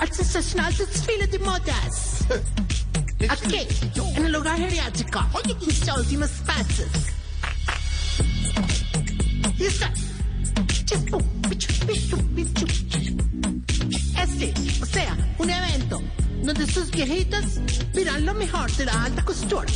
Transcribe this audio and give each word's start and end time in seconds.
al 0.00 0.76
desfile 0.76 1.26
de 1.26 1.38
modas. 1.40 2.24
Aquí, 3.28 3.66
en 4.16 4.24
el 4.24 4.34
hogar 4.34 4.56
geriátrico, 4.56 5.20
mis 5.66 5.82
últimos 5.94 6.30
pasos. 6.46 6.86
Y 9.58 9.64
está. 9.64 9.92
Este, 14.22 14.54
o 14.82 14.86
sea, 14.86 15.16
un 15.38 15.50
evento 15.50 16.02
donde 16.44 16.66
sus 16.66 16.90
viejitas 16.90 17.60
verán 17.92 18.24
lo 18.24 18.34
mejor 18.34 18.70
de 18.72 18.86
la 18.86 19.04
alta 19.04 19.22
costura. 19.22 19.68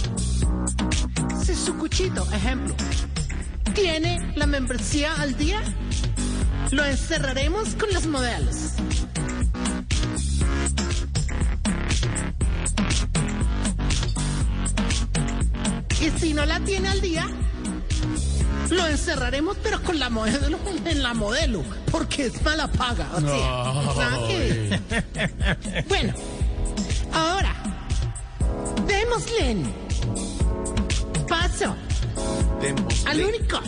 Si 1.45 1.54
su 1.54 1.76
cuchito, 1.76 2.26
ejemplo, 2.32 2.75
tiene 3.75 4.32
la 4.36 4.46
membresía 4.46 5.12
al 5.14 5.36
día, 5.36 5.61
lo 6.70 6.84
encerraremos 6.84 7.75
con 7.75 7.93
los 7.93 8.06
modelos. 8.06 8.72
Y 16.04 16.11
si 16.21 16.35
no 16.35 16.44
la 16.44 16.61
tiene 16.61 16.90
al 16.90 17.00
día, 17.00 17.26
lo 18.68 18.86
encerraremos, 18.86 19.57
pero 19.62 19.82
con 19.82 19.99
la 19.99 20.11
modelo, 20.11 20.58
en 20.85 21.03
la 21.03 21.14
modelo, 21.14 21.64
porque 21.90 22.26
es 22.26 22.43
mala 22.43 22.71
paga. 22.71 23.08
O. 23.14 23.18
Bueno, 25.89 26.12
ahora, 27.11 27.54
démosle. 28.86 29.64
Paso. 31.26 31.75
Al 33.06 33.25
único, 33.25 33.61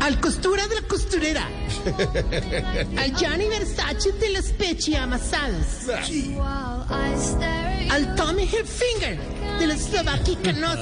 al 0.00 0.18
costura 0.18 0.66
de 0.66 0.76
la 0.76 0.82
costurera, 0.88 1.46
al 2.96 3.14
Gianni 3.16 3.48
Versace 3.48 4.12
de 4.12 4.30
las 4.30 4.46
pechi 4.52 4.96
amasadas, 4.96 5.88
al 7.90 8.14
Tommy 8.14 8.44
Hilfiger 8.44 9.39
de 9.60 9.66
los 9.66 9.78
slovaquicanos, 9.80 10.78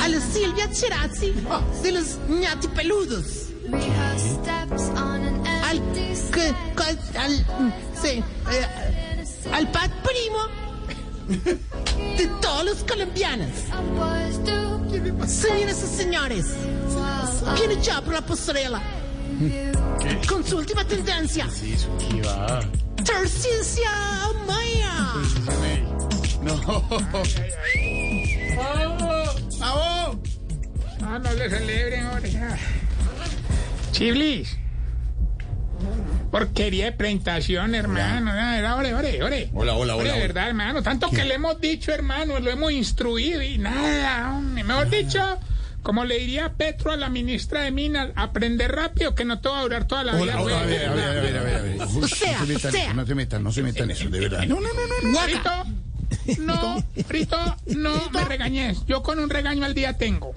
a 0.00 0.08
la 0.08 0.20
Silvia 0.20 0.70
Cherazzi 0.72 1.32
de 1.82 1.92
los 1.92 2.18
ñatipeludos, 2.28 3.24
al, 5.64 5.82
que- 6.32 6.54
que- 6.76 7.18
al, 7.18 7.46
sí, 8.00 8.22
eh, 8.52 8.66
al 9.52 9.70
Pat 9.70 9.90
Primo 10.02 10.38
de 12.16 12.26
todos 12.40 12.64
los 12.64 12.84
colombianos. 12.84 13.48
Señoras 15.26 15.82
y 15.82 15.96
señores, 15.96 16.46
viene 17.58 17.82
ya 17.82 18.00
por 18.02 18.14
la 18.14 18.20
pasarela 18.24 18.80
con 20.28 20.44
su 20.44 20.58
última 20.58 20.84
tendencia. 20.84 21.48
Tercicia 23.04 23.90
Maya. 24.46 25.83
¡Bravo! 26.64 27.00
No, 31.00 31.18
no 31.18 31.32
le 31.34 31.50
celebren, 31.50 32.06
hombre. 32.06 32.32
Chiblis. 33.92 34.56
Porquería 36.30 36.86
de 36.86 36.92
presentación, 36.92 37.74
hermano. 37.74 38.32
Ah, 38.34 38.58
Era, 38.58 38.76
ore, 38.76 38.94
ore, 38.94 39.22
ore. 39.22 39.50
Hola, 39.52 39.74
hola, 39.74 39.94
hola, 39.96 40.14
de 40.14 40.20
verdad, 40.20 40.48
hermano. 40.48 40.82
Tanto 40.82 41.10
que 41.10 41.24
le 41.24 41.34
hemos 41.34 41.60
dicho, 41.60 41.92
hermano, 41.92 42.40
lo 42.40 42.50
hemos 42.50 42.72
instruido 42.72 43.42
y 43.42 43.58
nada, 43.58 44.34
hombre. 44.34 44.64
Mejor 44.64 44.90
dicho, 44.90 45.20
como 45.82 46.04
le 46.04 46.18
diría 46.18 46.54
Petro 46.54 46.90
a 46.90 46.96
la 46.96 47.08
ministra 47.08 47.60
de 47.62 47.70
Minas, 47.70 48.10
aprender 48.16 48.72
rápido 48.72 49.14
que 49.14 49.24
no 49.24 49.40
te 49.40 49.48
va 49.48 49.60
a 49.60 49.62
durar 49.62 49.86
toda 49.86 50.02
la 50.02 50.14
vida. 50.14 50.40
Hola, 50.40 50.42
hola, 50.42 50.60
a 50.60 50.64
ver, 50.66 50.88
a 50.88 50.94
ver, 50.94 51.04
a 51.04 51.10
ver, 51.20 51.36
a 51.38 51.42
ver, 51.42 51.56
a 51.56 51.62
ver. 51.62 51.80
O 51.82 52.08
sea, 52.08 52.38
no 52.40 52.46
se 52.46 52.46
metan 52.46 52.56
o 52.56 52.72
sea. 52.72 52.84
eso, 52.84 52.94
no 52.94 53.06
se 53.06 53.14
metan, 53.14 53.42
no 53.44 53.52
se 53.52 53.62
metan 53.62 53.90
eso, 53.90 54.08
de 54.08 54.20
verdad. 54.20 54.44
No, 54.46 54.56
no, 54.56 54.68
no, 54.72 55.12
no. 55.12 55.73
No, 56.38 56.82
Frito, 57.06 57.56
no 57.66 58.10
me 58.10 58.24
regañes. 58.24 58.84
Yo 58.86 59.02
con 59.02 59.18
un 59.18 59.30
regaño 59.30 59.64
al 59.64 59.74
día 59.74 59.96
tengo. 59.96 60.32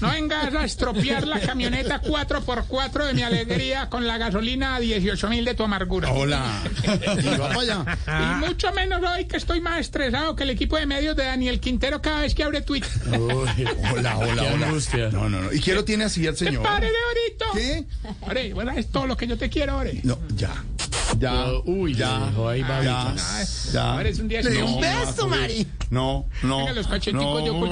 No 0.00 0.10
vengas 0.10 0.54
a 0.54 0.64
estropear 0.64 1.26
la 1.26 1.40
camioneta 1.40 2.02
4x4 2.02 3.06
de 3.06 3.14
mi 3.14 3.22
alegría 3.22 3.88
con 3.88 4.06
la 4.06 4.18
gasolina 4.18 4.76
a 4.76 4.80
18 4.80 5.28
mil 5.28 5.44
de 5.44 5.54
tu 5.54 5.62
amargura. 5.62 6.12
Hola. 6.12 6.62
Y 8.06 8.46
mucho 8.46 8.72
menos 8.72 9.00
hoy 9.02 9.26
que 9.26 9.36
estoy 9.36 9.60
más 9.60 9.80
estresado 9.80 10.34
que 10.36 10.42
el 10.42 10.50
equipo 10.50 10.76
de 10.76 10.86
medios 10.86 11.16
de 11.16 11.24
Daniel 11.24 11.60
Quintero 11.60 12.00
cada 12.02 12.20
vez 12.20 12.34
que 12.34 12.42
abre 12.42 12.62
Twitter. 12.62 12.90
Hola, 13.12 13.54
hola, 13.92 14.16
hola. 14.18 15.10
No, 15.12 15.28
no, 15.28 15.42
no. 15.42 15.52
¿Y 15.52 15.60
qué 15.60 15.74
lo 15.74 15.84
tiene 15.84 16.04
así 16.04 16.26
el 16.26 16.36
señor? 16.36 16.62
¡Pare 16.62 16.88
de 16.90 16.96
ahorita! 17.06 17.46
¿Qué? 17.54 17.84
Ore, 18.22 18.52
bueno, 18.54 18.72
es 18.72 18.90
todo 18.90 19.06
lo 19.06 19.16
que 19.16 19.26
yo 19.26 19.36
te 19.38 19.48
quiero, 19.48 19.76
Ore. 19.76 20.00
No, 20.02 20.18
ya. 20.34 20.52
Ya. 21.18 21.46
Uy, 21.64 21.94
ya. 21.94 22.30
Ya. 22.82 23.14
Ya. 23.72 23.92
Ahora 23.92 24.08
es 24.08 24.18
un 24.18 24.28
día 24.28 24.42
Le 24.42 24.62
un 24.62 24.80
beso, 24.80 25.28
Mari. 25.28 25.66
No, 25.90 26.26
no. 26.42 26.58
Venga, 26.58 26.72
los 26.72 26.86
cacheticos, 26.86 27.40
no, 27.40 27.46
yo 27.46 27.58
con-. 27.58 27.70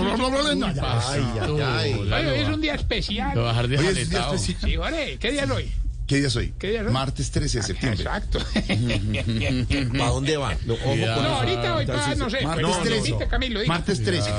Ay, 0.81 1.23
ay, 1.41 1.99
ay. 2.13 2.27
Hoy 2.27 2.39
es 2.41 2.49
un 2.49 2.61
día 2.61 2.75
especial. 2.75 3.39
Es 3.39 4.05
un 4.05 4.11
día. 4.11 4.39
Sí, 4.39 4.77
¿qué 5.19 5.31
día 5.31 5.45
es 5.45 5.51
hoy? 5.51 5.73
¿Qué 6.09 6.17
día 6.17 6.31
soy? 6.31 6.55
¿Qué 6.59 6.71
día 6.71 6.81
es 6.81 6.87
hoy? 6.87 6.93
Martes 6.95 7.31
13 7.31 7.59
de 7.59 7.65
septiembre. 7.65 8.03
Exacto. 8.03 8.39
¿Para 9.99 10.11
dónde 10.11 10.39
va? 10.39 10.57
No, 10.65 10.73
ojo 10.73 10.85
con 10.85 11.01
No, 11.03 11.13
ahorita 11.13 11.77
hoy 11.77 11.87
pa, 11.87 12.15
no 12.15 12.31
sé. 12.31 12.41
Martes 12.41 12.57
pero 12.57 12.69
no, 12.69 12.83
13. 12.83 12.95
dijiste, 13.03 13.29
Camilo. 13.29 13.61
Martes 13.67 14.03
13. 14.03 14.31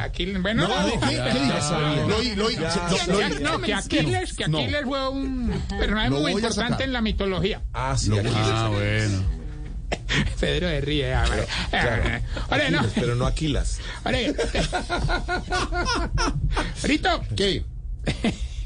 Aquí, 0.00 0.24
bueno, 0.40 0.66
no, 0.66 0.68
No, 0.68 1.00
¿qué, 1.00 1.16
no, 1.18 1.24
¿qué? 1.24 2.08
Lo 2.08 2.16
oí, 2.16 2.34
lo 2.34 2.46
oí. 2.46 2.54
Sí, 2.54 3.10
No, 3.42 3.58
no, 3.58 3.60
que 3.60 3.74
Aquiles, 3.74 4.32
que 4.32 4.48
No. 4.48 4.58
Aquiles 4.58 4.84
fue 4.84 5.08
un 5.10 5.62
personaje 5.78 6.10
muy 6.10 6.20
voy 6.22 6.32
importante 6.32 6.84
en 6.84 6.94
la 6.94 7.02
mitología. 7.02 7.62
Ah, 7.74 7.94
sí. 7.98 8.10
Ah, 8.34 8.70
bueno. 8.72 9.22
Pedro 10.40 10.68
de 10.68 10.80
Ríe. 10.80 11.12
ah, 11.12 11.26
vale. 11.28 11.46
Ah, 11.72 12.20
Ore, 12.54 12.70
no. 12.70 12.78
Aquiles, 12.78 12.92
pero 12.94 13.14
no 13.16 13.26
Aquilas. 13.26 13.80
Ore. 14.06 14.34
Frito, 16.76 17.22
¿Qué? 17.36 17.64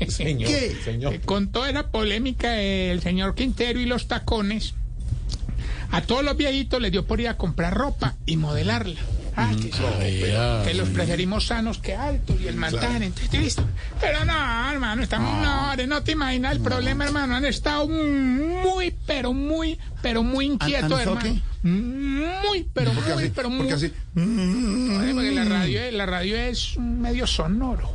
Señor, 0.11 0.49
¿Qué? 0.51 0.77
señor. 0.85 1.21
con 1.21 1.51
toda 1.53 1.71
esa 1.71 1.89
polémica 1.89 2.51
del 2.53 3.01
señor 3.03 3.35
Quintero 3.35 3.81
y 3.81 3.87
los 3.87 4.09
tacones, 4.09 4.75
a 5.91 6.01
todos 6.03 6.25
los 6.25 6.37
viejitos 6.37 6.81
les 6.81 6.91
dio 6.93 7.05
por 7.07 7.21
ir 7.21 7.29
a 7.29 7.37
comprar 7.37 7.75
ropa 7.75 8.15
y 8.27 8.37
modelarla. 8.37 9.01
Ah, 9.35 9.51
que, 9.57 9.73
sí, 9.73 10.23
Vea. 10.23 10.63
que 10.63 10.75
los 10.75 10.91
preferimos 10.91 11.47
sanos 11.47 11.79
que 11.79 11.95
altos 11.97 12.37
y 12.39 12.49
el 12.49 12.57
mantar, 12.57 13.03
entonces, 13.03 13.41
¿listo? 13.41 13.65
Pero 13.99 14.27
no, 14.27 14.71
hermano, 14.71 15.03
estamos, 15.03 15.43
no, 15.43 15.71
Ore, 15.73 15.87
no 15.87 16.03
te 16.03 16.13
imaginas 16.13 16.53
el 16.53 16.61
problema, 16.61 17.07
hermano, 17.07 17.37
han 17.37 17.47
estado 17.47 17.89
muy, 17.89 18.95
pero 19.07 19.33
muy, 19.33 19.79
pero 20.03 20.23
muy 20.23 20.45
inquietos, 20.47 20.93
¿Han 20.93 20.99
estado 20.99 21.19
hermano. 21.19 21.41
Muy, 21.63 22.69
pero 22.75 22.93
¿Por 22.93 23.05
qué 23.05 23.15
muy, 23.15 23.23
así? 23.25 23.33
pero 23.35 23.49
muy. 23.49 23.59
¿Por 23.61 23.69
qué 23.69 23.75
así? 23.75 23.93
Mm, 24.15 25.13
porque 25.15 25.33
la 25.33 25.45
radio, 25.45 25.81
es- 25.81 25.95
la 25.95 26.07
radio 26.07 26.37
es 26.37 26.77
un 26.77 27.01
medio 27.01 27.27
sonoro. 27.27 27.91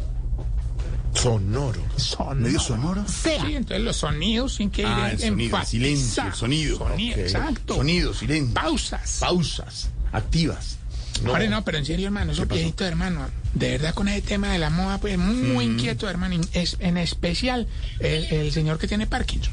Sonoro. 1.17 1.81
Sonoro. 1.97 2.35
¿Medio 2.35 2.59
sonoro? 2.59 3.05
Sea. 3.07 3.41
Sí, 3.45 3.55
entonces 3.55 3.83
los 3.83 3.97
sonidos 3.97 4.53
sin 4.55 4.69
que 4.69 4.81
ir 4.83 4.88
Ah, 4.88 5.07
en 5.11 5.13
el 5.13 5.19
sonido, 5.19 5.57
el 5.59 5.66
silencio, 5.66 6.23
el 6.23 6.33
sonido. 6.33 6.78
Sonido, 6.78 7.13
Ok. 7.16 7.19
exacto. 7.22 7.75
Sonido, 7.75 8.13
silencio. 8.13 8.53
Pausas. 8.53 9.17
Pausas. 9.19 9.89
Activas. 10.11 10.77
Ahora 11.25 11.47
no, 11.47 11.63
pero 11.66 11.79
en 11.79 11.85
serio, 11.85 12.06
hermano, 12.06 12.31
esos 12.31 12.47
viejitos, 12.47 12.85
hermano, 12.88 13.27
de 13.56 13.72
verdad 13.72 13.95
con 13.95 14.07
ese 14.07 14.22
tema 14.22 14.51
de 14.51 14.59
la 14.59 14.69
moda, 14.69 15.00
pues 15.00 15.17
muy 15.17 15.67
Mm. 15.67 15.72
inquieto, 15.72 16.07
hermano, 16.07 16.35
en- 16.35 16.47
es, 16.53 16.77
en 16.79 16.95
especial 16.97 17.66
el, 18.00 18.25
el 18.25 18.51
señor 18.51 18.77
que 18.77 18.88
tiene 18.88 19.07
Parkinson. 19.07 19.51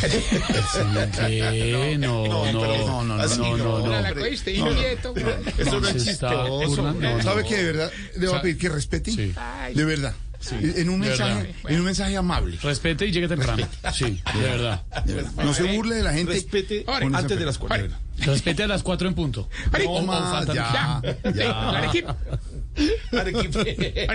¿Qué? 0.00 0.08
No, 1.98 2.26
no, 2.26 2.52
no, 2.52 2.52
no, 2.52 3.16
no, 3.16 3.56
no, 3.56 3.78
no. 3.86 4.00
la 4.00 4.14
cogiste, 4.14 4.52
inquieto. 4.54 5.14
Eso 5.58 5.80
no 5.80 5.88
es 5.88 6.02
Se 6.02 6.10
está 6.10 6.28
chistoso. 6.30 6.66
burlando. 6.68 7.00
No, 7.00 7.16
no. 7.18 7.22
¿Sabe 7.22 7.44
qué? 7.44 7.56
De 7.56 7.64
verdad, 7.64 7.90
le 8.18 8.26
voy 8.28 8.36
a 8.38 8.42
pedir 8.42 8.58
que 8.58 8.68
respete. 8.68 9.10
Sí. 9.12 9.32
De 9.74 9.84
verdad. 9.84 10.14
En 10.52 10.88
un 10.88 11.00
mensaje, 11.00 11.34
verdad. 11.34 11.54
en 11.68 11.78
un 11.78 11.84
mensaje 11.84 12.16
amable. 12.16 12.58
Respete 12.62 13.06
y 13.06 13.12
llegue 13.12 13.28
temprano. 13.28 13.66
Sí, 13.92 14.22
de 14.34 14.40
verdad. 14.40 14.82
De 15.04 15.14
verdad. 15.14 15.32
No 15.44 15.54
se 15.54 15.64
burle 15.76 15.96
de 15.96 16.02
la 16.02 16.12
gente. 16.12 16.32
Respete 16.32 16.84
antes 16.86 17.38
de 17.38 17.44
las 17.44 17.58
cuatro. 17.58 17.88
Respete 18.18 18.62
a 18.62 18.66
las 18.66 18.82
4 18.82 19.08
en 19.08 19.14
punto. 19.14 19.48
No 19.84 20.02
más, 20.02 20.46
ya, 20.46 21.02
Ya, 21.34 21.92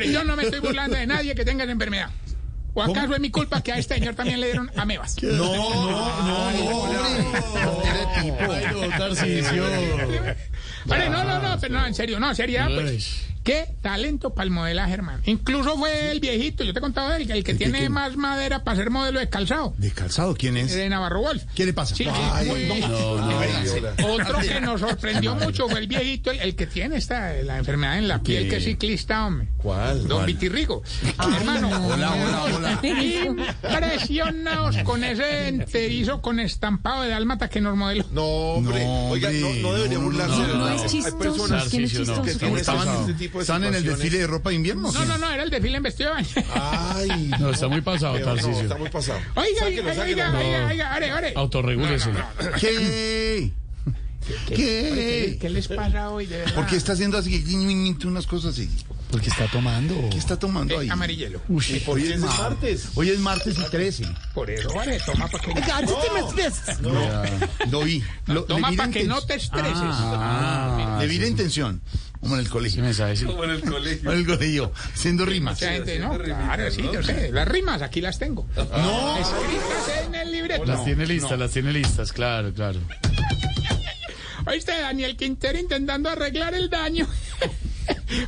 yo 0.06 0.24
no 0.24 0.36
me 0.36 0.44
estoy 0.44 0.60
burlando 0.60 0.98
de 0.98 1.06
nadie 1.06 1.36
que 1.36 1.46
tenga 1.46 1.64
enfermedad. 1.64 2.10
¿O 2.74 2.82
acaso 2.82 3.14
es 3.14 3.20
mi 3.20 3.30
culpa 3.30 3.62
que 3.62 3.74
a 3.74 3.78
este 3.78 3.96
señor 3.96 4.16
también 4.16 4.40
le 4.40 4.48
dieron 4.48 4.72
amebas? 4.78 5.22
No, 5.22 5.32
no, 5.32 5.46
no, 5.46 5.92
no, 6.22 6.52
no, 6.52 6.88
no, 11.10 11.24
no, 11.24 11.58
no, 11.58 11.70
no, 11.70 11.86
en 11.86 11.94
serio, 11.94 12.20
no, 12.20 12.34
seriedad, 12.34 12.70
pues. 12.74 12.92
Uy. 12.92 13.04
Qué 13.44 13.66
talento 13.82 14.36
para 14.36 14.46
el 14.46 14.52
modelaje, 14.52 14.94
hermano. 14.94 15.22
Incluso 15.26 15.76
fue 15.78 16.12
el 16.12 16.20
viejito, 16.20 16.64
yo 16.64 16.74
te 16.74 16.80
he 16.80 16.82
contado 16.82 17.14
el, 17.16 17.24
el 17.24 17.44
que 17.44 17.52
¿El 17.52 17.58
qué, 17.58 17.64
tiene 17.66 17.80
quién? 17.80 17.92
más 17.92 18.16
madera 18.16 18.64
para 18.64 18.78
ser 18.78 18.92
modelo 18.92 19.20
de 19.20 19.30
calzado. 19.30 19.74
¿De 19.78 19.90
calzado 19.92 20.36
quién 20.36 20.58
es? 20.58 20.74
De 20.76 20.88
Navarro 20.90 21.22
Wolf. 21.22 21.44
¿Qué 21.56 21.66
le 21.66 21.74
pasa? 21.74 21.96
Sí, 21.96 22.06
Ay, 22.08 22.48
muy- 22.48 22.82
no, 22.82 24.14
Otro 24.14 24.40
que 24.40 24.62
nos 24.62 24.80
sorprendió 24.82 25.36
mucho 25.36 25.68
fue 25.68 25.80
el 25.80 25.88
viejito, 25.88 26.30
el, 26.32 26.40
el 26.40 26.56
que 26.56 26.68
tiene 26.68 26.98
esta, 26.98 27.34
la 27.44 27.58
enfermedad 27.58 27.98
en 27.98 28.08
la 28.08 28.22
piel, 28.22 28.48
que 28.50 28.58
es 28.58 28.64
ciclista, 28.64 29.26
hombre. 29.26 29.48
¿Cuál? 29.58 30.08
Don 30.08 30.26
Vitirrigo. 30.26 30.84
Hermano, 31.38 31.70
Hola, 31.88 32.14
hola, 32.14 32.44
hola. 32.56 32.80
impresionados 32.84 34.78
con 34.84 35.04
ese 35.04 35.48
enterizo 35.48 36.22
con 36.22 36.40
estampado 36.40 37.04
de 37.04 37.10
dálmata 37.10 37.50
que 37.50 37.62
nos 37.62 37.76
modeló. 37.76 38.06
No, 38.12 38.24
hombre. 38.24 38.84
No, 38.84 39.10
Oiga, 39.10 39.30
no, 39.32 39.54
no 39.54 39.74
debería 39.74 39.98
no, 39.98 40.04
no, 40.04 40.06
burlarse 40.06 40.36
no, 40.54 40.70
es 40.70 40.92
chistoso. 40.92 41.16
Hay 41.18 41.24
personas 41.24 41.70
¿Quién 41.70 41.84
es 41.86 41.94
Narciso, 41.94 42.16
no. 42.16 42.22
que 42.24 42.32
este 42.32 43.14
tipo 43.16 43.31
de 43.40 43.44
estaban 43.44 43.64
en 43.64 43.76
el 43.76 43.84
desfile 43.84 44.20
de 44.20 44.28
ropa 44.28 44.50
de 44.50 44.56
invierno? 44.56 44.92
No, 44.92 45.06
no, 45.06 45.18
no, 45.18 45.32
era 45.32 45.44
el 45.44 45.50
desfile 45.50 45.78
en 45.78 45.84
vestido 45.84 46.10
de 46.10 46.16
baño. 46.16 46.48
Ay. 46.54 47.32
No, 47.40 47.50
está 47.50 47.68
muy 47.68 47.82
pasado, 47.82 48.20
no, 48.20 48.26
Tarcisio. 48.26 48.62
está 48.62 48.78
muy 48.78 48.90
pasado. 48.90 49.20
Oiga, 49.36 49.66
oiga, 49.66 49.84
oiga, 50.04 50.04
oiga, 50.38 50.68
oiga, 50.68 50.96
ore, 50.96 51.14
ore. 51.14 51.34
Autorregúlese. 51.36 52.10
¿Qué? 52.60 53.52
¿Qué, 54.48 54.56
¿Qué? 54.56 55.38
¿Qué 55.42 55.50
les 55.50 55.68
pasa 55.68 56.10
hoy, 56.10 56.28
de 56.28 56.38
verdad? 56.38 56.56
¿Por 56.56 56.66
qué 56.68 56.76
está 56.76 56.94
haciendo 56.94 57.18
así? 57.18 57.44
Unas 58.06 58.28
cosas 58.28 58.54
así. 58.54 58.70
Porque 59.12 59.30
está 59.30 59.48
tomando. 59.48 60.10
¿Qué 60.10 60.18
está 60.18 60.40
tomando 60.40 60.80
ahí? 60.80 60.88
Eh, 60.88 60.92
amarillelo. 60.92 61.42
¿Y 61.50 61.80
por 61.82 62.00
qué 62.00 62.14
es 62.14 62.20
martes? 62.20 62.90
Hoy 62.96 63.10
es 63.10 63.20
martes 63.20 63.58
y 63.60 63.64
13. 63.64 64.08
Por 64.34 64.50
eso, 64.50 64.70
ore, 64.70 65.00
toma 65.06 65.28
para 65.28 65.44
que, 65.44 65.54
me 65.54 66.20
estresas. 66.20 66.80
Lo 67.70 67.82
vi. 67.84 68.04
Lo, 68.28 68.46
toma 68.46 68.70
le 68.70 68.72
vi 68.72 68.78
la 68.78 68.84
pa' 68.86 68.90
que 68.92 69.04
no 69.04 69.22
te 69.22 69.36
estreses. 69.36 69.76
Ah, 69.76 70.98
Le 71.02 71.08
vi 71.08 71.20
la 71.20 71.28
intención. 71.28 71.82
Como 72.22 72.36
en 72.36 72.42
el 72.42 72.46
¿Qué 72.46 72.52
colegio. 72.52 73.16
Sí. 73.16 73.26
Como 73.26 73.44
en 73.44 73.50
el 73.50 73.62
colegio. 73.64 74.12
En 74.12 74.18
el 74.20 74.26
colegio. 74.26 74.72
Haciendo 74.94 75.26
rimas. 75.26 75.56
Mucha 75.56 75.72
gente, 75.72 76.00
¿no? 76.00 76.18
Claro, 76.18 76.72
sí, 76.72 76.84
yo 76.94 77.02
sé. 77.04 77.32
Las 77.32 77.48
rimas 77.48 77.82
aquí 77.82 78.00
las 78.00 78.20
tengo. 78.20 78.48
No. 78.56 79.18
Escritas 79.18 80.06
en 80.06 80.16
el 80.16 80.32
libreto. 80.32 80.66
Las 80.66 80.86
tiene 80.86 81.06
listas, 81.06 81.38
las 81.38 81.52
tiene 81.52 81.74
listas, 81.74 82.14
claro, 82.14 82.54
claro. 82.54 82.80
Oíste, 84.46 84.72
Daniel 84.72 85.18
Quintero 85.18 85.60
intentando 85.60 86.10
arreglar 86.10 86.54
el 86.54 86.70
daño. 86.70 87.08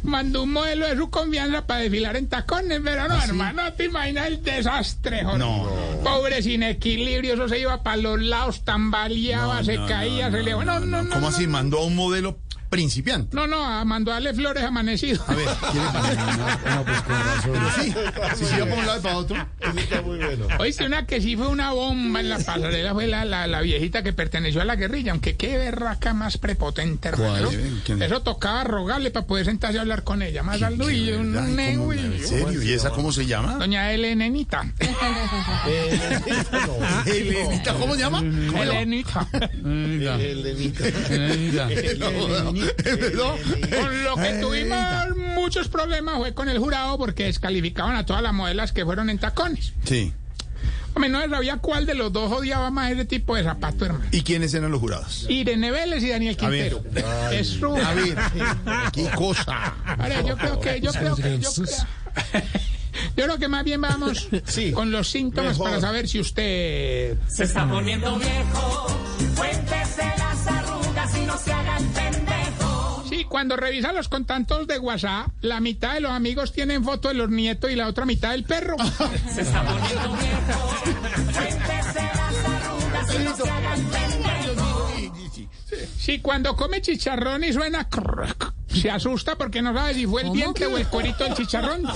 Mandó 0.04 0.44
un 0.44 0.52
modelo 0.52 0.88
de 0.88 0.96
su 0.96 1.10
confianza 1.10 1.66
para 1.66 1.82
desfilar 1.82 2.16
en 2.16 2.28
tacones, 2.28 2.82
pero 2.84 3.08
no, 3.08 3.22
hermano, 3.22 3.74
te 3.74 3.86
imaginas 3.86 4.28
el 4.28 4.44
desastre, 4.44 5.24
joder. 5.24 5.40
No. 5.40 5.68
Pobre 6.04 6.42
sin 6.42 6.64
equilibrio, 6.64 7.34
eso 7.34 7.48
se 7.48 7.60
iba 7.60 7.84
para 7.84 7.98
los 7.98 8.22
lados, 8.22 8.64
tambaleaba, 8.64 9.64
se 9.64 9.78
No, 9.78 9.88
caía, 9.88 10.32
se 10.32 10.44
le... 10.44 10.52
No, 10.52 10.80
no, 10.80 11.04
no. 11.04 11.10
¿Cómo 11.14 11.28
así? 11.28 11.48
Mandó 11.48 11.80
a 11.80 11.86
un 11.86 11.96
modelo 11.96 12.38
principiante. 12.74 13.36
No, 13.36 13.48
no, 13.48 13.64
a- 13.64 13.86
mandó 13.86 14.12
a 14.12 14.16
darle 14.16 14.34
flores 14.34 14.64
amanecido. 14.64 15.24
A 15.28 15.34
ver, 15.36 15.48
¿qué 15.72 15.80
le 15.80 15.86
pasa? 15.86 16.76
No, 16.76 16.84
pues 16.86 17.02
con 17.02 17.16
razón. 17.16 17.54
Sí, 17.80 17.94
si 18.38 18.46
se 18.46 18.56
iba 18.58 18.66
para 18.66 18.80
un 18.80 18.86
lado 18.86 19.00
y 19.00 19.04
para 19.04 19.18
otro. 19.18 19.48
Está 19.78 20.02
muy 20.02 20.18
bueno. 20.18 20.48
Oíste, 20.60 20.86
una 20.86 21.06
que 21.06 21.22
sí 21.22 21.36
fue 21.36 21.48
una 21.48 21.72
bomba 21.72 22.20
en 22.20 22.30
la 22.30 22.38
pasarela 22.40 22.94
fue 22.94 23.08
la, 23.08 23.26
la, 23.26 23.48
la 23.48 23.62
viejita 23.62 24.04
que 24.04 24.14
perteneció 24.14 24.62
a 24.62 24.66
la 24.66 24.76
guerrilla, 24.76 25.12
aunque 25.12 25.36
qué 25.36 25.58
berraca 25.58 26.14
más 26.14 26.38
prepotente, 26.38 27.10
hermano. 27.10 27.50
¿Quién? 27.86 28.02
Eso 28.02 28.22
tocaba 28.22 28.64
rogarle 28.64 29.12
para 29.12 29.26
poder 29.28 29.46
sentarse 29.46 29.78
a 29.78 29.82
hablar 29.82 30.04
con 30.04 30.22
ella. 30.22 30.44
Más 30.44 30.62
alto 30.62 30.90
y 30.90 31.06
¿De 31.06 31.18
un 31.18 31.56
nego 31.56 31.92
¿En 31.94 32.26
serio? 32.26 32.62
¿Y 32.64 32.74
esa 32.74 32.90
cómo 32.90 33.12
se 33.12 33.26
llama? 33.26 33.56
Doña 33.58 33.92
Elenenita. 33.92 34.66
Elenita, 37.06 37.74
¿cómo 37.76 37.94
se 37.94 38.00
llama? 38.00 38.20
Elenita. 38.20 39.28
Mira, 39.62 40.16
Elenita. 40.16 40.84
No, 43.16 43.32
Con 43.78 44.04
lo 44.04 44.16
que 44.16 44.30
Elenita. 44.30 44.42
tuvimos 44.42 45.18
muchos 45.36 45.68
problemas 45.68 46.18
fue 46.18 46.34
con 46.34 46.50
el 46.50 46.60
jurado 46.60 46.98
porque 46.98 47.26
descalificaban 47.26 47.96
a 47.96 48.06
todas 48.06 48.22
las 48.24 48.34
modelas 48.34 48.72
que 48.72 48.86
fueron 48.86 49.10
en 49.10 49.20
tacones. 49.20 49.74
Sí. 49.86 50.14
Hombre, 50.96 51.10
no 51.10 51.28
sabía 51.28 51.58
cuál 51.58 51.88
de 51.88 51.96
los 51.96 52.14
dos 52.14 52.32
odiaba 52.32 52.70
más 52.70 52.92
ese 52.92 53.06
tipo 53.06 53.36
de 53.36 53.44
zapato, 53.44 53.86
hermano. 53.86 54.06
¿Y 54.12 54.22
quiénes 54.22 54.54
eran 54.54 54.70
los 54.70 54.80
jurados? 54.80 55.26
Irene 55.28 55.72
Vélez 55.72 56.04
y 56.04 56.10
Daniel 56.10 56.38
A 56.40 56.50
ver. 56.50 56.72
Quintero. 56.74 57.32
Eso. 57.32 57.76
A 57.76 57.94
ver, 57.96 58.16
qué 58.92 59.10
cosa. 59.16 59.74
Ahora, 59.88 60.22
yo 60.22 60.38
creo 60.38 60.60
que, 60.60 60.80
yo 60.82 60.92
creo 60.92 61.16
que, 61.16 61.40
yo 61.40 61.52
creo, 61.52 61.66
yo 63.18 63.24
creo 63.26 63.38
que 63.40 63.48
más 63.48 63.64
bien 63.64 63.82
vamos 63.82 64.30
Sí, 64.46 64.72
con 64.72 64.92
los 64.92 65.10
síntomas 65.10 65.54
mejor. 65.54 65.66
para 65.70 65.82
saber 65.82 66.08
si 66.08 66.20
usted 66.20 67.18
Se 67.28 67.46
está 67.46 67.68
poniendo 67.68 68.16
viejo, 68.20 68.88
cuéntese 69.36 69.53
cuando 73.34 73.56
revisa 73.56 73.92
los 73.92 74.10
contactos 74.10 74.68
de 74.68 74.78
WhatsApp, 74.78 75.26
la 75.42 75.60
mitad 75.60 75.96
de 75.96 76.02
los 76.02 76.12
amigos 76.12 76.52
tienen 76.52 76.84
foto 76.84 77.08
de 77.08 77.16
los 77.16 77.32
nietos 77.32 77.72
y 77.72 77.76
la 77.76 77.88
otra 77.88 78.06
mitad 78.06 78.30
del 78.30 78.44
perro. 78.44 78.78
Se 79.34 79.42
está 79.42 79.64
poniendo 79.66 80.14
viejo. 80.14 80.70
Sí, 85.98 86.20
cuando 86.20 86.56
come 86.56 86.80
chicharrón 86.80 87.44
y 87.44 87.52
suena 87.52 87.90
crrrc, 87.90 88.54
se 88.68 88.92
asusta 88.92 89.36
porque 89.36 89.64
no 89.64 89.74
sabe 89.74 89.96
si 89.96 90.06
fue 90.06 90.22
el 90.22 90.32
diente 90.32 90.68
o 90.68 90.78
el 90.78 90.86
cuerito 90.86 91.24
del 91.24 91.34
chicharrón. 91.34 91.82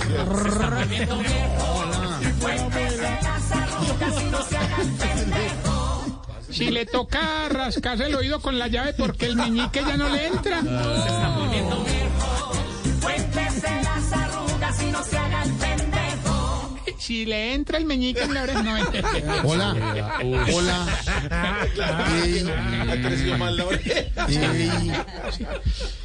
Se 4.48 4.56
pendejo. 5.06 5.67
Si 6.50 6.70
le 6.70 6.86
toca 6.86 7.48
rascarse 7.48 8.06
el 8.06 8.14
oído 8.14 8.40
con 8.40 8.58
la 8.58 8.68
llave 8.68 8.94
porque 8.94 9.26
el 9.26 9.36
meñique 9.36 9.82
ya 9.86 9.96
no 9.96 10.08
le 10.08 10.26
entra. 10.26 10.60
Se 10.62 10.66
está 10.68 11.34
poniendo 11.36 11.84
viejo, 11.84 12.52
cuéntese 13.02 13.82
las 13.82 14.12
arrugas 14.12 14.82
y 14.82 14.86
no 14.90 15.04
se 15.04 15.18
haga 15.18 15.42
el 15.44 15.52
pendejo. 15.52 16.78
Si 16.98 17.24
le 17.26 17.54
entra 17.54 17.78
el 17.78 17.84
meñique 17.86 18.22
en 18.22 18.34
la 18.34 18.42
oreja, 18.42 18.62
no 18.62 18.76
entra. 18.76 19.02
Hola. 19.44 19.76
Hola. 20.52 20.86
Ey, 22.24 22.44
Ha 22.90 23.08
crecido 23.08 23.38
mal 23.38 23.56
la 23.56 23.64
oreja. 23.66 23.90
ey. 24.28 24.92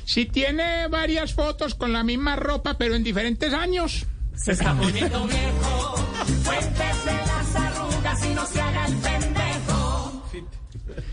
Si 0.06 0.26
tiene 0.26 0.88
varias 0.88 1.34
fotos 1.34 1.76
con 1.76 1.92
la 1.94 2.04
misma 2.04 2.36
ropa 2.36 2.78
pero 2.78 2.96
en 2.96 3.04
diferentes 3.04 3.54
años. 3.54 4.06
Se 4.36 4.52
está 4.54 4.74
poniendo 4.76 5.26
viejo, 5.26 5.83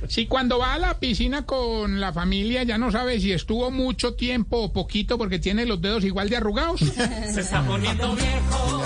Si 0.08 0.26
cuando 0.26 0.58
va 0.58 0.74
a 0.74 0.78
la 0.78 0.98
piscina 0.98 1.46
con 1.46 2.00
la 2.00 2.12
familia 2.12 2.62
ya 2.62 2.78
no 2.78 2.90
sabe 2.90 3.20
si 3.20 3.32
estuvo 3.32 3.70
mucho 3.70 4.14
tiempo 4.14 4.58
o 4.58 4.72
poquito 4.72 5.18
porque 5.18 5.38
tiene 5.38 5.66
los 5.66 5.80
dedos 5.80 6.04
igual 6.04 6.28
de 6.28 6.36
arrugados. 6.36 6.80
Se 6.80 7.40
está 7.40 7.62
poniendo 7.66 8.14
viejo, 8.14 8.82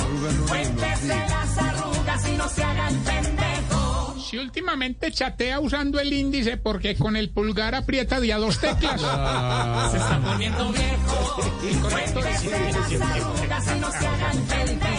cuéntese 0.49 1.09
las 1.09 1.59
arrugas 1.59 2.29
y 2.29 2.37
no 2.37 2.49
se 2.49 2.63
haga 2.65 2.89
el 2.89 2.99
pendejo. 2.99 4.17
Si 4.31 4.39
últimamente 4.39 5.13
chatea 5.13 5.61
usando 5.61 6.01
el 6.01 6.13
índice 6.13 6.57
porque 6.57 6.97
con 6.97 7.17
el 7.17 7.31
pulgar 7.31 7.75
aprieta 7.75 8.21
de 8.21 8.33
a 8.33 8.39
dos 8.39 8.59
teclas. 8.59 9.01
Se 9.01 9.97
está 9.97 10.21
poniendo 10.25 10.73
viejo, 10.73 11.37
cuéntese 11.91 12.51
las 12.51 13.01
arrugas 13.01 13.77
y 13.77 13.81
no 13.81 13.91
se 13.93 14.07
haga 14.07 14.31
el 14.33 14.39
pendejo. 14.41 14.94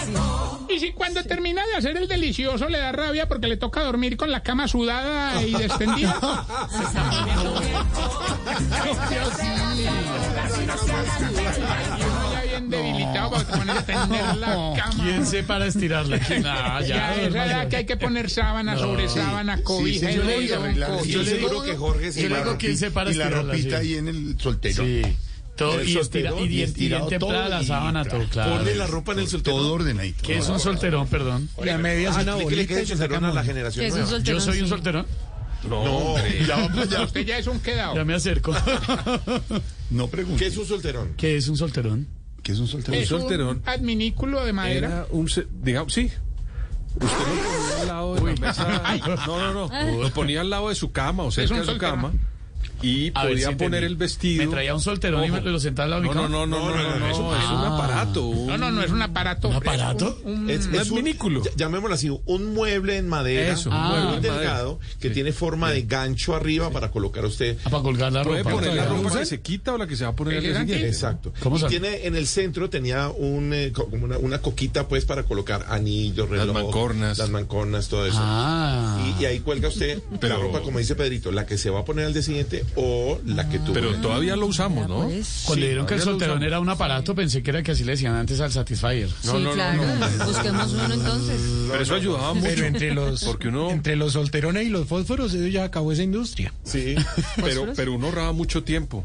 Y 0.76 0.80
si 0.80 0.92
cuando 0.92 1.24
termina 1.24 1.66
de 1.68 1.76
hacer 1.76 1.96
el 1.96 2.08
delicioso 2.08 2.68
le 2.68 2.78
da 2.78 2.92
rabia 2.92 3.30
porque 3.30 3.48
le 3.48 3.56
toca 3.56 3.82
dormir 3.82 4.18
con 4.18 4.30
la 4.30 4.44
cama 4.44 4.68
sudada 4.68 5.42
y 5.42 5.54
Ya 12.32 12.42
bien 12.44 12.70
debilitado 12.70 13.32
para 13.32 13.44
poner 13.46 13.78
a 13.78 13.86
tender 13.86 14.36
la 14.36 14.74
cama. 14.76 15.04
¿Quién 15.04 15.26
se 15.26 15.44
para 15.44 15.66
estirarla? 15.68 16.20
Ah, 16.46 16.82
Ya, 16.82 16.88
ya, 16.88 17.16
esa 17.22 17.46
edad 17.46 17.68
que 17.70 17.78
hay 17.78 17.86
que 17.86 17.96
poner 17.96 18.30
sábana 18.30 18.78
sobre 18.78 19.08
sábana, 19.08 19.62
cobija. 19.64 20.12
Yo 20.12 21.24
seguro 21.24 21.64
sí. 21.64 21.70
que 21.70 21.78
Jorge 21.78 22.12
se 22.12 22.24
Yo 22.24 22.30
le 22.30 22.36
la 22.36 22.44
digo 22.44 22.58
quién 22.58 22.78
se 22.78 22.92
para 22.92 23.12
Y 23.12 23.14
la 23.16 23.30
ropita 23.30 23.82
sí. 23.82 23.88
ahí 23.88 23.96
en 23.96 24.08
el 24.10 24.40
soltero. 24.40 24.84
Sí. 24.84 25.04
Todo, 25.56 25.80
El 25.80 25.88
y, 25.88 25.98
estira, 25.98 26.30
solterón, 26.32 26.52
y, 26.52 26.54
y 26.56 26.60
y 26.60 26.62
estirado 26.64 27.08
bien 27.08 27.20
templada 27.20 27.44
todo, 27.46 27.56
la 27.56 27.62
y 27.62 27.66
sábana, 27.66 28.04
todo, 28.06 28.28
claro. 28.30 28.58
Pone 28.58 28.76
la 28.76 28.88
ropa 28.88 29.14
en 29.14 29.20
el 29.20 29.28
soltero. 29.28 29.56
Todo 29.56 29.74
ordenadito. 29.74 30.24
¿Qué 30.24 30.38
es 30.38 30.50
un 30.50 30.60
solterón, 30.60 31.08
perdón? 31.08 31.50
La 31.64 31.78
media 31.78 32.12
ah, 32.14 32.24
no, 32.24 32.38
que 32.48 32.62
es 32.62 32.88
solterón 32.90 33.24
a 33.26 33.34
la 33.34 33.44
generación 33.44 33.84
Que 33.84 33.88
es 33.88 33.94
un 33.94 34.00
nueva. 34.02 34.12
solterón, 34.18 34.40
Yo 34.40 34.46
soy 34.46 34.62
un 34.62 34.68
solterón. 34.68 35.06
No, 35.70 36.16
Ya 36.46 36.58
vamos, 36.58 36.90
ya. 36.90 37.02
Usted 37.06 37.26
ya 37.26 37.38
es 37.38 37.48
un 37.48 37.60
quedado. 37.60 37.96
Ya 37.96 38.04
me 38.06 38.14
acerco. 38.14 38.54
No 39.92 40.06
¿qué 40.06 40.12
pregunte. 40.12 40.46
es 40.48 40.58
un 40.58 40.66
solterón? 40.66 41.14
¿Qué 41.16 41.38
es 41.38 41.48
un 41.48 41.58
solterón? 41.58 42.08
¿Qué 42.44 42.52
es 42.52 42.60
un 42.60 42.68
soltero? 42.68 42.98
Es 42.98 43.12
un 43.12 43.22
solterón. 43.22 43.62
adminículo 43.66 44.44
de 44.44 44.52
madera. 44.54 44.88
Era 44.88 45.08
un, 45.12 45.30
digamos, 45.62 45.94
sí. 45.94 46.12
Usted 46.96 47.08
lo 47.08 47.18
ponía 47.18 47.82
al 47.82 47.88
lado 47.88 48.16
de 48.16 48.22
la 48.22 48.40
mesa. 48.48 48.98
No, 49.28 49.54
no, 49.54 49.68
no. 49.70 50.02
Lo 50.04 50.10
ponía 50.12 50.42
al 50.42 50.50
lado 50.50 50.70
de 50.70 50.76
su 50.76 50.92
cama 50.92 51.24
o 51.24 51.32
cerca 51.32 51.56
de 51.56 51.60
su 51.62 51.66
solterón. 51.72 51.96
cama. 51.96 52.14
Y 52.82 53.12
A 53.14 53.24
podía 53.24 53.50
si 53.50 53.56
poner 53.56 53.84
entendí. 53.84 53.86
el 53.86 53.96
vestido. 53.96 54.44
Me 54.46 54.52
traía 54.52 54.74
un 54.76 54.82
solterón 54.82 55.24
y 55.26 55.32
me 55.32 55.40
Ojo. 55.40 55.50
lo 55.50 55.60
sentaba 55.60 55.84
al 55.86 55.90
lado 55.92 56.02
de 56.04 56.08
No, 56.08 56.14
mi 56.14 56.16
no, 56.16 56.24
cama. 56.24 56.46
no, 56.46 56.46
no, 56.48 56.70
no, 56.70 56.76
no, 56.76 57.00
no, 57.00 57.08
es 57.10 57.18
un- 57.18 57.36
es 57.36 57.50
un 57.50 57.66
aparato. 57.74 58.28
un- 58.28 58.48
No, 58.48 58.58
no, 58.58 58.72
no 58.72 58.82
es 58.84 58.92
un 58.92 59.02
aparato. 59.02 59.48
¿Un 59.50 59.56
aparato? 59.56 60.18
Es 60.20 60.26
un- 60.26 60.50
Es, 60.50 60.66
Un 60.68 60.76
es 60.76 60.92
un, 60.92 60.98
adminículo. 61.00 61.44
ll- 61.44 61.56
llamémoslo 61.56 61.96
así, 61.96 62.10
un 62.26 62.54
mueble 62.54 62.98
en 62.98 63.08
madera, 63.10 63.54
Eso, 63.54 63.70
un 63.70 63.76
un 63.76 63.82
mueble 63.88 64.22
delgado 64.22 64.80
que 65.00 65.10
tiene 65.10 65.32
forma 65.32 65.72
de 65.72 65.84
gancho 65.84 66.36
arriba 66.36 66.70
para 66.70 66.92
colocar 66.92 67.26
usted. 67.26 67.58
Ah, 67.66 67.70
para 67.70 67.84
colgar 67.84 68.12
la 68.12 68.24
Puede 68.24 68.40
ropa. 68.44 68.52
poner 68.56 68.74
la 68.74 68.84
¿Todavía 68.86 69.04
ropa 69.08 69.20
que 69.20 69.26
se 69.26 69.42
quita 69.42 69.74
o 69.74 69.78
la 69.78 69.88
que 69.88 69.96
se 69.96 70.04
va 70.04 70.12
a 70.12 70.16
poner 70.16 70.36
Elegante. 70.36 70.74
siguiente. 70.74 70.88
Exacto. 70.96 71.34
¿Cómo 71.42 71.58
y 71.58 71.64
tiene 71.64 72.06
en 72.06 72.16
el 72.16 72.28
centro 72.28 72.70
tenía 72.70 73.10
un 73.10 73.54
eh, 73.54 73.72
co- 73.72 73.86
como 73.90 74.06
una, 74.06 74.18
una 74.18 74.40
coquita 74.40 74.88
pues 74.88 75.06
para 75.06 75.24
colocar 75.24 75.66
anillos, 75.70 76.30
reloj, 76.30 76.54
mancornas. 76.54 77.18
las 77.18 77.30
mancornas, 77.30 77.88
todo 77.88 78.06
eso. 78.06 78.18
Ah. 78.20 79.14
Y, 79.20 79.24
y 79.24 79.26
ahí 79.26 79.40
cuelga 79.40 79.70
usted 79.70 80.02
la 80.22 80.36
ropa, 80.36 80.62
como 80.62 80.80
dice 80.80 80.96
Pedrito, 80.96 81.32
la 81.32 81.46
que 81.46 81.58
se 81.58 81.70
va 81.70 81.80
a 81.82 81.86
poner 81.86 82.06
al 82.06 82.14
día 82.14 82.22
siguiente 82.22 82.65
o 82.76 83.20
la 83.26 83.48
que 83.50 83.60
tuvo. 83.60 83.74
Pero 83.74 83.96
todavía 83.96 84.36
lo 84.36 84.48
usamos, 84.48 84.88
¿no? 84.88 85.08
Cuando 85.46 85.66
dijeron 85.66 85.86
que 85.86 85.94
el 85.96 86.02
solterón 86.02 86.44
era 86.44 86.60
un 86.60 86.70
aparato, 86.70 87.16
pensé 87.16 87.42
que 87.44 87.50
era 87.52 87.64
que 87.64 87.72
así 87.72 87.84
le 87.84 87.94
decían 87.94 88.16
antes 88.16 88.40
al 88.42 88.52
Satisfyer. 88.52 89.08
No, 89.08 89.16
sí, 89.22 89.28
no, 89.32 89.40
no, 89.40 89.52
claro. 89.54 89.82
no. 89.84 90.26
Busquemos 90.26 90.74
uno 90.74 90.94
entonces. 90.94 91.42
Pero 91.72 91.84
eso 91.84 91.96
ayudaba 91.96 92.34
mucho. 92.34 92.48
Pero 92.48 92.66
entre 92.66 92.94
los, 92.94 93.24
Porque 93.24 93.48
uno, 93.50 93.70
entre 93.72 93.96
los 93.96 94.14
solterones 94.14 94.66
y 94.66 94.70
los 94.70 94.88
fósforos, 94.88 95.34
eso 95.34 95.48
ya 95.48 95.64
acabó 95.66 95.92
esa 95.92 96.04
industria. 96.04 96.54
Sí. 96.64 96.96
pero, 97.44 97.68
pero 97.76 97.94
uno 97.94 98.08
ahorraba 98.08 98.32
mucho 98.34 98.64
tiempo. 98.64 99.04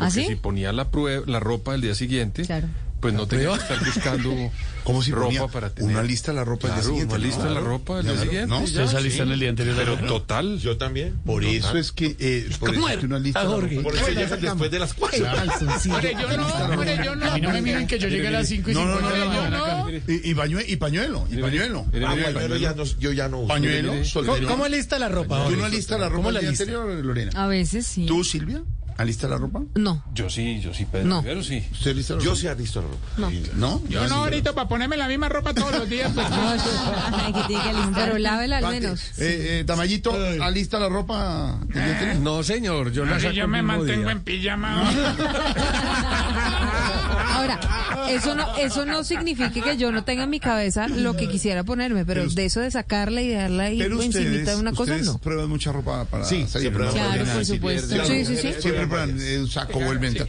¿Ah, 0.00 0.04
Porque 0.06 0.10
sí? 0.12 0.26
si 0.28 0.34
ponía 0.36 0.72
la, 0.72 0.90
prue- 0.90 1.24
la 1.26 1.40
ropa 1.40 1.74
el 1.74 1.80
día 1.80 1.94
siguiente, 1.94 2.42
Claro. 2.44 2.68
Pues 3.00 3.14
no 3.14 3.26
tenía 3.26 3.48
que 3.48 3.54
estar 3.54 3.84
buscando 3.84 4.50
¿Cómo 4.84 5.02
si 5.02 5.10
ropa 5.12 5.26
ponía 5.26 5.46
para 5.48 5.70
tener. 5.70 5.90
una 5.90 6.02
lista 6.02 6.32
de 6.32 6.36
la 6.38 6.44
ropa 6.44 6.68
del 6.68 6.76
día 6.76 6.82
Claro, 6.82 6.88
siguiente? 6.96 7.14
Una 7.14 7.24
lista 7.24 7.42
de 7.42 7.48
la 7.50 7.54
Claro. 7.60 7.66
ropa 7.68 7.96
del 7.98 8.06
Ya, 8.06 8.12
día 8.12 8.22
siguiente. 8.22 8.48
¿no? 8.48 8.58
ya, 8.58 8.64
Ustedes 8.64 8.90
saliste 8.90 9.22
en 9.22 9.30
el 9.32 9.40
día 9.40 9.48
anterior. 9.50 9.76
Pero 9.76 9.96
¿no? 10.00 10.06
total. 10.06 10.58
Yo 10.60 10.76
también. 10.78 11.14
Por 11.26 11.44
eso 11.44 11.76
es 11.76 11.92
que, 11.92 12.16
eh, 12.18 12.48
por 12.58 12.74
eso 12.74 12.88
es 12.88 12.96
que 12.96 13.06
una 13.06 13.18
lista 13.18 13.44
la 13.44 13.50
ropa- 13.56 13.82
Por 13.82 13.94
eso 13.96 14.08
llegan 14.08 14.40
después 14.40 14.70
de 14.70 14.78
las 14.78 14.94
cuatro. 14.94 15.26
Hombre, 15.26 16.16
yo 16.18 16.36
no, 16.36 16.46
hombre, 16.46 17.00
yo 17.04 17.16
no. 17.16 17.26
A 17.30 17.34
mí 17.34 17.40
no 17.42 17.50
me 17.50 17.60
miren 17.62 17.86
que 17.86 17.98
yo 17.98 18.08
llegué 18.08 18.28
a 18.28 18.30
las 18.30 18.48
5 18.48 18.70
y 18.70 18.74
No, 18.74 18.84
no, 18.86 18.96
50 18.98 19.12
de 19.12 19.18
la 19.18 19.50
no, 19.50 19.90
yo 19.90 19.98
no. 20.00 20.14
Y, 20.24 20.34
pañuelo, 20.34 20.64
y 20.66 20.76
pañuelo. 20.76 21.26
Ah, 22.06 22.74
yo 22.98 23.12
ya 23.12 23.28
no 23.28 23.38
uso. 23.40 23.48
Pañuelo, 23.48 23.92
¿Cómo, 24.14 24.34
cómo 24.48 24.64
alista 24.64 24.98
la 24.98 25.08
ropa? 25.08 25.36
¿Tú 25.36 25.42
Jorge? 25.44 25.56
no 25.58 25.64
alistas 25.66 26.00
la 26.00 26.08
ropa 26.08 26.16
¿Cómo 26.16 26.28
el 26.30 26.34
la 26.34 26.40
día 26.40 26.50
lista? 26.50 26.64
anterior, 26.64 27.04
Lorena? 27.04 27.30
A 27.34 27.46
veces 27.46 27.86
sí. 27.86 28.06
¿Tú, 28.06 28.24
Silvia? 28.24 28.62
¿Alista 28.98 29.28
la 29.28 29.36
ropa? 29.38 29.62
No. 29.76 30.02
Yo 30.12 30.28
sí, 30.28 30.60
yo 30.60 30.74
sí, 30.74 30.84
Pedro. 30.84 31.06
No. 31.06 31.20
Rivero 31.22 31.42
sí. 31.44 31.64
¿Usted 31.70 31.92
alista 31.92 32.14
la 32.14 32.20
Yo 32.20 32.30
ropa? 32.30 32.40
sí 32.40 32.48
alisto 32.48 32.82
la 32.82 32.88
ropa. 32.88 33.06
No. 33.16 33.30
¿No? 33.54 33.82
Yo 33.88 34.06
no, 34.08 34.14
ahorita 34.16 34.52
para 34.54 34.68
ponerme 34.68 34.96
la 34.96 35.06
misma 35.06 35.28
ropa 35.28 35.54
todos 35.54 35.72
los 35.72 35.88
días. 35.88 36.10
Pues, 36.12 36.26
Ay, 36.32 37.32
que 37.32 37.42
tiene 37.44 37.62
que 37.62 37.68
alistar. 37.70 38.04
Pero 38.06 38.18
lávela 38.18 38.58
al 38.58 38.66
menos. 38.68 39.00
Eh, 39.20 39.60
eh, 39.60 39.64
Tamayito, 39.64 40.12
¿alista 40.42 40.80
la 40.80 40.88
ropa? 40.88 41.52
anterior? 41.60 42.16
No, 42.16 42.42
señor, 42.42 42.90
yo 42.90 43.04
no, 43.04 43.12
la 43.12 43.18
si 43.18 43.26
saco 43.26 43.36
yo 43.36 43.46
me 43.46 43.62
mantengo 43.62 44.02
día. 44.02 44.12
en 44.12 44.20
pijama. 44.22 44.90
Ahora, 47.38 47.60
eso 48.10 48.34
no, 48.34 48.56
eso 48.56 48.84
no 48.84 49.04
significa 49.04 49.50
que 49.62 49.76
yo 49.76 49.92
no 49.92 50.02
tenga 50.04 50.24
en 50.24 50.30
mi 50.30 50.40
cabeza 50.40 50.88
lo 50.88 51.16
que 51.16 51.28
quisiera 51.28 51.62
ponerme, 51.64 52.04
pero 52.04 52.26
de 52.28 52.44
eso 52.44 52.60
de 52.60 52.70
sacarla 52.70 53.22
y 53.22 53.28
dejarla 53.28 53.64
ahí 53.64 53.78
Pero 53.78 53.94
encimita 54.02 54.18
ustedes, 54.30 54.46
de 54.46 54.56
una 54.56 54.70
cosa, 54.72 54.82
ustedes 54.82 55.06
no. 55.06 55.18
prueban 55.18 55.48
mucha 55.48 55.72
ropa 55.72 56.04
para 56.04 56.24
Sí, 56.24 56.46
salir. 56.48 56.72
Claro, 56.72 57.24
por 57.24 57.44
si 57.44 57.54
supuesto. 57.54 57.94
pierde, 57.94 58.06
Sí, 58.06 58.24
sí, 58.24 58.36
sí. 58.36 58.54
Siempre 58.60 58.86
prueban 58.86 59.16
eh, 59.20 59.38
un 59.38 59.48
saco 59.48 59.78
o 59.78 59.92
el 59.92 60.00
menta. 60.00 60.26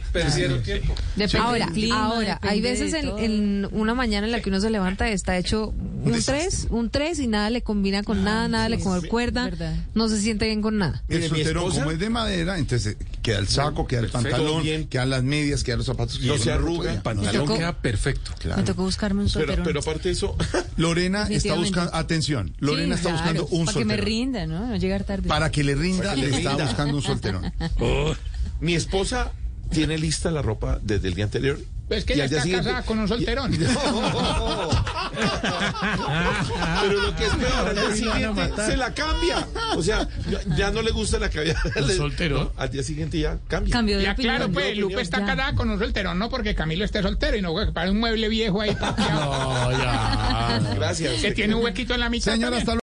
Ahora, 1.40 1.66
clima, 1.72 2.04
ahora, 2.06 2.38
hay 2.42 2.60
veces 2.60 2.92
en, 2.94 3.08
en 3.18 3.68
una 3.72 3.94
mañana 3.94 4.26
en 4.26 4.32
la 4.32 4.40
que 4.40 4.48
uno 4.48 4.60
se 4.60 4.70
levanta 4.70 5.08
está 5.08 5.36
hecho 5.36 5.72
un 6.04 6.12
desastre. 6.12 6.48
3, 6.48 6.66
un 6.70 6.90
3 6.90 7.18
y 7.20 7.26
nada 7.26 7.50
le 7.50 7.62
combina 7.62 8.02
con 8.02 8.24
nada, 8.24 8.48
nada 8.48 8.68
le 8.68 8.78
concuerda, 8.80 9.44
verdad. 9.44 9.74
no 9.94 10.08
se 10.08 10.20
siente 10.20 10.46
bien 10.46 10.62
con 10.62 10.78
nada. 10.78 11.02
El 11.08 11.22
esposa- 11.24 11.78
como 11.80 11.90
es 11.90 11.98
de 11.98 12.10
madera, 12.10 12.58
entonces 12.58 12.96
eh, 13.00 13.04
queda 13.22 13.38
el 13.38 13.48
saco, 13.48 13.86
queda 13.86 14.00
el 14.00 14.08
Perfecto, 14.10 14.36
pantalón, 14.36 14.62
bien. 14.62 14.86
quedan 14.88 15.10
las 15.10 15.22
medias, 15.22 15.62
quedan 15.64 15.78
los 15.78 15.86
zapatos. 15.86 16.20
No 16.20 16.38
se 16.38 16.50
arruga. 16.52 16.92
El 16.92 17.02
pantalón 17.02 17.46
tocó- 17.46 17.56
queda 17.58 17.72
perfecto. 17.80 18.32
Me 18.56 18.62
tocó 18.62 18.82
buscarme 18.84 19.22
un 19.22 19.28
Pero, 19.28 19.40
solterón. 19.46 19.64
pero 19.64 19.80
aparte 19.80 20.08
de 20.08 20.12
eso, 20.12 20.36
Lorena 20.76 21.26
está 21.28 21.54
buscando, 21.54 21.94
atención, 21.94 22.54
Lorena 22.58 22.96
Sí, 22.96 23.06
está 23.06 23.10
claro, 23.22 23.42
buscando 23.42 23.46
un 23.56 23.66
Para 23.66 23.78
que 23.78 23.84
me 23.84 23.96
rinda, 23.96 24.46
¿no? 24.46 24.66
No 24.66 24.76
llegar 24.76 25.04
tarde. 25.04 25.28
Para 25.28 25.50
que 25.50 25.64
le 25.64 25.74
rinda, 25.74 26.14
le 26.16 26.28
está 26.30 26.56
buscando 26.56 26.96
un 26.96 27.02
solterón. 27.02 27.52
mi 28.60 28.74
esposa 28.74 29.32
tiene 29.70 29.98
lista 29.98 30.30
la 30.30 30.42
ropa 30.42 30.78
desde 30.82 31.08
el 31.08 31.14
día 31.14 31.24
anterior. 31.24 31.58
Es 31.88 32.04
que 32.04 32.12
ella 32.14 32.24
está 32.26 32.42
casada 32.48 32.82
con 32.84 32.98
un 33.00 33.08
solterón. 33.08 33.52
Pero 35.12 37.02
lo 37.02 37.16
que 37.16 37.26
es 37.26 37.34
peor, 37.34 37.68
al 37.68 37.74
día 37.74 37.94
siguiente 37.96 38.50
se 38.66 38.76
la 38.76 38.94
cambia. 38.94 39.46
O 39.76 39.82
sea, 39.82 40.08
ya, 40.56 40.70
no 40.70 40.82
le 40.82 40.90
gusta 40.90 41.18
la 41.18 41.28
que 41.30 41.40
había. 41.40 41.56
¿Un 41.76 41.90
soltero? 41.90 42.52
Al 42.56 42.70
día 42.70 42.82
siguiente 42.82 43.18
ya 43.18 43.38
cambia. 43.48 43.72
Cambio 43.72 43.98
de 43.98 44.04
Ya 44.04 44.12
opinión. 44.12 44.36
claro, 44.36 44.52
pues 44.52 44.66
opinión. 44.66 44.88
Lupe 44.90 45.02
está 45.02 45.24
casada 45.24 45.54
con 45.54 45.70
un 45.70 45.78
solterón, 45.78 46.18
no 46.18 46.28
porque 46.30 46.54
Camilo 46.54 46.84
esté 46.84 47.02
soltero 47.02 47.36
y 47.36 47.42
no 47.42 47.54
que 47.54 47.72
para 47.72 47.90
un 47.90 47.98
mueble 48.00 48.28
viejo 48.28 48.60
ahí 48.60 48.76
No, 48.98 49.72
ya. 49.72 50.60
Gracias. 50.74 51.20
que 51.20 51.32
tiene 51.32 51.54
un 51.54 51.62
huequito 51.64 51.94
en 51.94 52.00
la 52.00 52.08
mitad. 52.10 52.32
Señora, 52.32 52.56
también. 52.58 52.60
hasta 52.62 52.74